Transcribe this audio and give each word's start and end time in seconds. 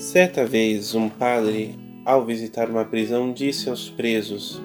Certa 0.00 0.46
vez, 0.46 0.94
um 0.94 1.10
padre, 1.10 1.78
ao 2.06 2.24
visitar 2.24 2.70
uma 2.70 2.86
prisão, 2.86 3.34
disse 3.34 3.68
aos 3.68 3.90
presos: 3.90 4.58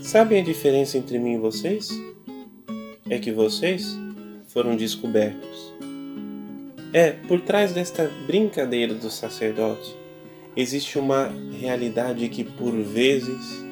Sabem 0.00 0.40
a 0.40 0.44
diferença 0.44 0.96
entre 0.96 1.18
mim 1.18 1.34
e 1.34 1.38
vocês? 1.38 1.90
É 3.10 3.18
que 3.18 3.32
vocês 3.32 3.98
foram 4.46 4.76
descobertos. 4.76 5.74
É, 6.92 7.10
por 7.10 7.40
trás 7.40 7.72
desta 7.72 8.08
brincadeira 8.24 8.94
do 8.94 9.10
sacerdote, 9.10 9.96
existe 10.56 10.96
uma 10.96 11.28
realidade 11.60 12.28
que 12.28 12.44
por 12.44 12.72
vezes 12.72 13.64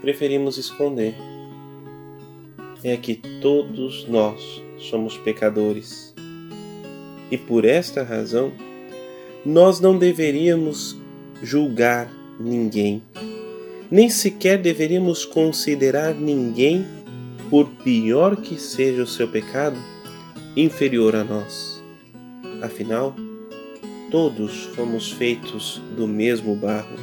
preferimos 0.00 0.56
esconder. 0.56 1.14
É 2.82 2.96
que 2.96 3.14
todos 3.42 4.08
nós 4.08 4.62
somos 4.78 5.18
pecadores. 5.18 6.14
E 7.30 7.36
por 7.36 7.66
esta 7.66 8.02
razão, 8.02 8.50
nós 9.48 9.80
não 9.80 9.96
deveríamos 9.96 10.94
julgar 11.42 12.12
ninguém, 12.38 13.02
nem 13.90 14.10
sequer 14.10 14.60
deveríamos 14.60 15.24
considerar 15.24 16.14
ninguém, 16.14 16.86
por 17.48 17.66
pior 17.82 18.36
que 18.36 18.60
seja 18.60 19.02
o 19.02 19.06
seu 19.06 19.26
pecado, 19.26 19.78
inferior 20.54 21.16
a 21.16 21.24
nós. 21.24 21.82
Afinal, 22.60 23.16
todos 24.10 24.64
fomos 24.76 25.12
feitos 25.12 25.80
do 25.96 26.06
mesmo 26.06 26.54
barro. 26.54 26.98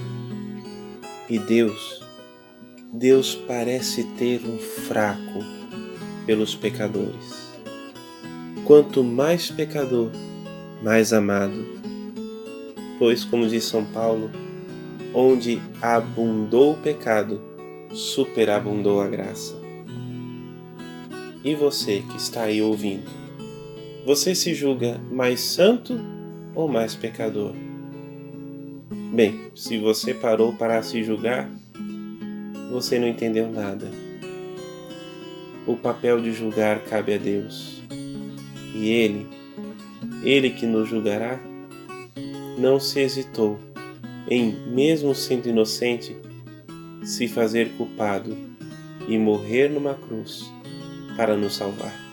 E 1.28 1.40
Deus, 1.40 2.04
Deus 2.94 3.34
parece 3.34 4.04
ter 4.20 4.40
um 4.46 4.60
fraco 4.60 5.44
pelos 6.28 6.54
pecadores. 6.54 7.50
Quanto 8.66 9.04
mais 9.04 9.50
pecador, 9.50 10.12
mais 10.84 11.12
amado 11.12 11.86
Pois, 12.98 13.24
como 13.24 13.48
diz 13.48 13.66
São 13.66 13.84
Paulo, 13.86 14.32
onde 15.14 15.62
abundou 15.82 16.74
o 16.74 16.78
pecado, 16.78 17.42
superabundou 17.94 19.02
a 19.02 19.08
graça. 19.08 19.56
E 21.44 21.54
você 21.56 22.04
que 22.10 22.18
está 22.18 22.44
aí 22.44 22.62
ouvindo, 22.62 23.10
você 24.06 24.36
se 24.36 24.54
julga 24.54 25.00
mais 25.12 25.40
santo 25.40 26.00
ou 26.54 26.68
mais 26.68 26.96
pecador? 26.96 27.54
Bem, 29.14 29.52
se 29.56 29.78
você 29.78 30.14
parou 30.14 30.54
para 30.54 30.82
se 30.84 31.04
julgar, 31.04 31.50
você 32.72 33.00
não 33.00 33.08
entendeu 33.08 33.50
nada. 33.50 33.90
O 35.66 35.76
papel 35.76 36.22
de 36.22 36.34
julgar 36.34 36.80
cabe 36.80 37.14
a 37.14 37.18
Deus. 37.18 37.82
E 38.76 38.90
Ele, 38.90 39.26
Ele 40.24 40.50
que 40.50 40.66
nos 40.66 40.90
julgará, 40.90 41.40
não 42.58 42.80
se 42.80 43.00
hesitou 43.00 43.60
em, 44.28 44.52
mesmo 44.68 45.14
sendo 45.14 45.48
inocente, 45.48 46.16
se 47.04 47.28
fazer 47.28 47.70
culpado 47.78 48.36
e 49.08 49.18
morrer 49.18 49.70
numa 49.70 49.94
cruz 49.94 50.52
para 51.16 51.36
nos 51.36 51.56
salvar. 51.56 52.05